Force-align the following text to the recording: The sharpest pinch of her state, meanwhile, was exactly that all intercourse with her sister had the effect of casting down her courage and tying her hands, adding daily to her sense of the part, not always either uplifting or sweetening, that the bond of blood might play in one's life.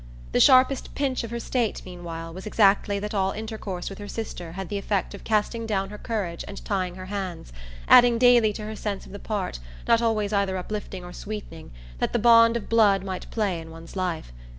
The 0.31 0.39
sharpest 0.39 0.95
pinch 0.95 1.23
of 1.23 1.29
her 1.29 1.39
state, 1.39 1.83
meanwhile, 1.85 2.33
was 2.33 2.47
exactly 2.47 2.97
that 2.97 3.13
all 3.13 3.33
intercourse 3.33 3.87
with 3.87 3.99
her 3.99 4.07
sister 4.07 4.53
had 4.53 4.67
the 4.67 4.79
effect 4.79 5.13
of 5.13 5.23
casting 5.23 5.67
down 5.67 5.91
her 5.91 5.99
courage 5.99 6.43
and 6.47 6.65
tying 6.65 6.95
her 6.95 7.05
hands, 7.05 7.53
adding 7.87 8.17
daily 8.17 8.51
to 8.53 8.63
her 8.65 8.75
sense 8.75 9.05
of 9.05 9.11
the 9.11 9.19
part, 9.19 9.59
not 9.87 10.01
always 10.01 10.33
either 10.33 10.57
uplifting 10.57 11.03
or 11.05 11.13
sweetening, 11.13 11.69
that 11.99 12.13
the 12.13 12.17
bond 12.17 12.57
of 12.57 12.67
blood 12.67 13.03
might 13.03 13.29
play 13.29 13.59
in 13.61 13.69
one's 13.69 13.95
life. 13.95 14.33